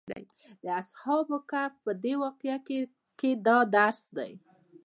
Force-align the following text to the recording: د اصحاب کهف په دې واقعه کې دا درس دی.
د 0.63 0.65
اصحاب 0.81 1.27
کهف 1.49 1.73
په 1.85 1.91
دې 2.03 2.13
واقعه 2.23 2.57
کې 3.19 3.31
دا 3.45 3.57
درس 3.75 4.01
دی. 4.17 4.31